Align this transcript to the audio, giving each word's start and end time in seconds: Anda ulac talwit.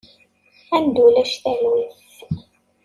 Anda 0.75 0.99
ulac 1.05 1.31
talwit. 1.43 1.99